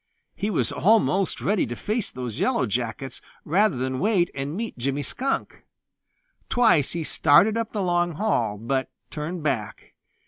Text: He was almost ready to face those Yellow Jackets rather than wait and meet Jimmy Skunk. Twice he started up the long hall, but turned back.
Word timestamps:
He 0.33 0.49
was 0.49 0.71
almost 0.71 1.41
ready 1.41 1.67
to 1.67 1.75
face 1.75 2.11
those 2.11 2.39
Yellow 2.39 2.65
Jackets 2.65 3.21
rather 3.45 3.77
than 3.77 3.99
wait 3.99 4.31
and 4.33 4.57
meet 4.57 4.75
Jimmy 4.79 5.03
Skunk. 5.03 5.63
Twice 6.49 6.93
he 6.93 7.03
started 7.03 7.55
up 7.55 7.71
the 7.71 7.83
long 7.83 8.13
hall, 8.13 8.57
but 8.57 8.89
turned 9.11 9.43
back. 9.43 9.93